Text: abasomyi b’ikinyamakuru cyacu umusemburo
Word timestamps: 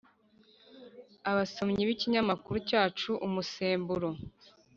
abasomyi 1.31 1.81
b’ikinyamakuru 1.87 2.57
cyacu 2.69 3.11
umusemburo 3.27 4.09